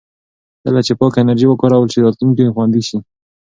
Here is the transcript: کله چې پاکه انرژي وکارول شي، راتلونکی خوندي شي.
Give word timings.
کله 0.63 0.79
چې 0.85 0.93
پاکه 0.99 1.17
انرژي 1.21 1.47
وکارول 1.49 1.89
شي، 1.93 1.99
راتلونکی 2.01 2.53
خوندي 2.55 2.81
شي. 2.87 2.97